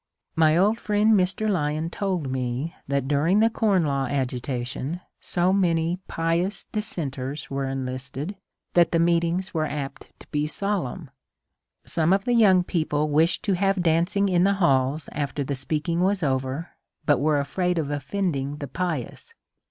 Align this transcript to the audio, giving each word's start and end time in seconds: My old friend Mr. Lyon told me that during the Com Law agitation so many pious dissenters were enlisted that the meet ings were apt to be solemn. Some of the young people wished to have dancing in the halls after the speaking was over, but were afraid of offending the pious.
My 0.35 0.57
old 0.57 0.79
friend 0.79 1.13
Mr. 1.13 1.47
Lyon 1.47 1.91
told 1.91 2.27
me 2.27 2.73
that 2.87 3.07
during 3.07 3.39
the 3.39 3.51
Com 3.51 3.83
Law 3.85 4.07
agitation 4.07 4.99
so 5.19 5.53
many 5.53 5.99
pious 6.07 6.65
dissenters 6.71 7.51
were 7.51 7.67
enlisted 7.67 8.35
that 8.73 8.91
the 8.93 8.97
meet 8.97 9.23
ings 9.23 9.53
were 9.53 9.67
apt 9.67 10.11
to 10.17 10.25
be 10.29 10.47
solemn. 10.47 11.11
Some 11.85 12.13
of 12.13 12.25
the 12.25 12.33
young 12.33 12.63
people 12.63 13.09
wished 13.09 13.43
to 13.43 13.53
have 13.53 13.83
dancing 13.83 14.27
in 14.27 14.43
the 14.43 14.55
halls 14.55 15.07
after 15.11 15.43
the 15.43 15.53
speaking 15.53 16.01
was 16.01 16.23
over, 16.23 16.69
but 17.05 17.19
were 17.19 17.39
afraid 17.39 17.77
of 17.77 17.91
offending 17.91 18.55
the 18.57 18.67
pious. 18.67 19.35